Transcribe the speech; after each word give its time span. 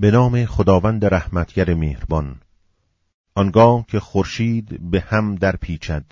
به 0.00 0.10
نام 0.10 0.44
خداوند 0.44 1.04
رحمتگر 1.04 1.74
مهربان. 1.74 2.40
آنگاه 3.34 3.84
که 3.88 4.00
خورشید 4.00 4.90
به 4.90 5.00
هم 5.00 5.34
در 5.34 5.56
پیچد 5.56 6.04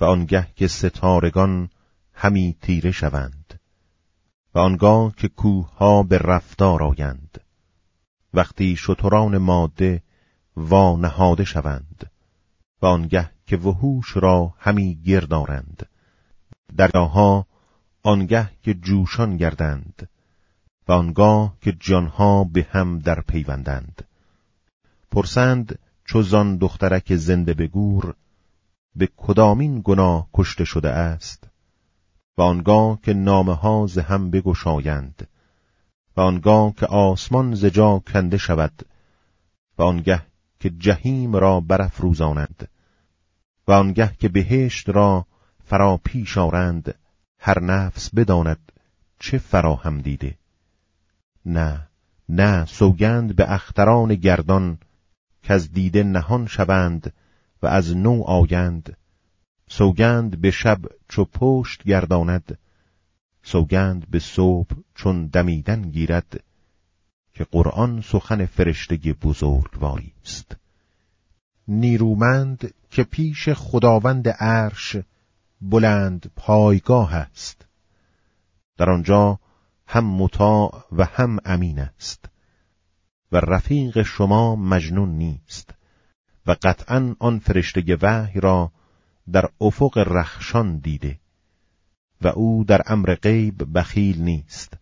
و 0.00 0.04
آنگه 0.04 0.46
که 0.56 0.68
ستارگان 0.68 1.70
همی 2.12 2.56
تیره 2.60 2.90
شوند 2.90 3.60
و 4.54 4.58
آنگاه 4.58 5.14
که 5.16 5.28
کوه 5.28 5.76
ها 5.76 6.02
به 6.02 6.18
رفتار 6.18 6.82
آیند. 6.82 7.40
وقتی 8.34 8.76
شتران 8.76 9.38
ماده 9.38 10.02
وا 10.56 10.96
نهاده 10.96 11.44
شوند 11.44 12.10
و 12.82 12.86
آنگه 12.86 13.30
که 13.46 13.56
وحوش 13.56 14.16
را 14.16 14.54
همی 14.58 14.94
گردارند. 14.94 15.88
دریاها 16.76 17.46
آنگه 18.02 18.50
که 18.62 18.74
جوشان 18.74 19.36
گردند 19.36 20.08
و 20.88 20.92
آنگاه 20.92 21.56
که 21.60 21.72
جانها 21.80 22.44
به 22.44 22.66
هم 22.70 22.98
در 22.98 23.20
پیوندند. 23.20 24.04
پرسند 25.10 25.78
چوزان 26.04 26.56
دخترک 26.56 27.16
زنده 27.16 27.54
به 27.54 27.66
گور 27.66 28.14
به 28.96 29.08
کدامین 29.16 29.80
گناه 29.84 30.28
کشته 30.34 30.64
شده 30.64 30.90
است؟ 30.90 31.48
و 32.38 32.42
آنگاه 32.42 32.98
که 33.02 33.14
نامه 33.14 33.54
ها 33.54 33.86
ز 33.86 33.98
هم 33.98 34.30
بگشایند 34.30 35.28
و 36.16 36.20
آنگاه 36.20 36.74
که 36.74 36.86
آسمان 36.86 37.54
زجا 37.54 37.98
کنده 37.98 38.36
شود 38.36 38.86
و 39.78 39.82
آنگه 39.82 40.22
که 40.60 40.70
جهیم 40.70 41.36
را 41.36 41.60
برافروزانند 41.60 42.68
و 43.68 43.72
آنگه 43.72 44.12
که 44.18 44.28
بهشت 44.28 44.88
را 44.88 45.26
فرا 45.64 45.96
پیش 46.04 46.38
آرند 46.38 46.94
هر 47.38 47.60
نفس 47.60 48.14
بداند 48.14 48.72
چه 49.18 49.38
فراهم 49.38 50.00
دیده. 50.00 50.38
نه 51.46 51.88
نه 52.28 52.66
سوگند 52.66 53.36
به 53.36 53.52
اختران 53.52 54.14
گردان 54.14 54.78
که 55.42 55.54
از 55.54 55.72
دیده 55.72 56.02
نهان 56.02 56.46
شوند 56.46 57.12
و 57.62 57.66
از 57.66 57.96
نو 57.96 58.22
آیند. 58.22 58.96
سوگند 59.68 60.40
به 60.40 60.50
شب 60.50 60.78
چو 61.08 61.24
پشت 61.24 61.82
گرداند 61.82 62.58
سوگند 63.42 64.10
به 64.10 64.18
صبح 64.18 64.74
چون 64.94 65.26
دمیدن 65.26 65.82
گیرد 65.82 66.44
که 67.34 67.44
قرآن 67.44 68.00
سخن 68.00 68.46
فرشته 68.46 68.96
بزرگواری 68.96 70.12
است. 70.24 70.56
نیرومند 71.68 72.74
که 72.90 73.02
پیش 73.02 73.48
خداوند 73.48 74.28
عرش 74.28 74.96
بلند 75.60 76.30
پایگاه 76.36 77.14
است. 77.14 77.66
در 78.76 78.90
آنجا 78.90 79.38
هم 79.92 80.04
مطاع 80.04 80.84
و 80.92 81.04
هم 81.04 81.38
امین 81.44 81.78
است. 81.78 82.24
و 83.32 83.36
رفیق 83.36 84.02
شما 84.02 84.56
مجنون 84.56 85.08
نیست. 85.08 85.74
و 86.46 86.56
قطعا 86.62 87.16
آن 87.18 87.38
فرشته 87.38 87.98
وحی 88.02 88.40
را 88.40 88.72
در 89.32 89.48
افق 89.60 89.98
رخشان 89.98 90.78
دیده. 90.78 91.20
و 92.20 92.26
او 92.26 92.64
در 92.64 92.82
امر 92.86 93.14
غیب 93.14 93.78
بخیل 93.78 94.22
نیست. 94.22 94.76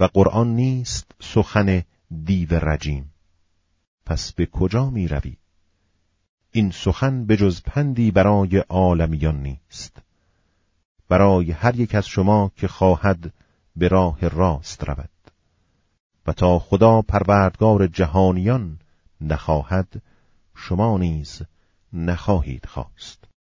و 0.00 0.04
قرآن 0.04 0.54
نیست 0.54 1.12
سخن 1.20 1.82
دیو 2.24 2.54
رجیم. 2.54 3.12
پس 4.06 4.32
به 4.32 4.46
کجا 4.46 4.90
می 4.90 5.08
روی؟ 5.08 5.36
این 6.50 6.70
سخن 6.70 7.26
به 7.26 7.36
جز 7.36 7.62
پندی 7.62 8.10
برای 8.10 8.58
عالمیان 8.58 9.42
نیست. 9.42 10.02
برای 11.08 11.50
هر 11.50 11.80
یک 11.80 11.94
از 11.94 12.06
شما 12.06 12.52
که 12.56 12.68
خواهد 12.68 13.32
به 13.76 13.88
راه 13.88 14.28
راست 14.28 14.84
رود. 14.84 15.10
و 16.26 16.32
تا 16.32 16.58
خدا 16.58 17.02
پروردگار 17.02 17.86
جهانیان 17.86 18.78
نخواهد 19.20 20.02
شما 20.54 20.98
نیز 20.98 21.42
نخواهید 21.92 22.66
خواست. 22.66 23.23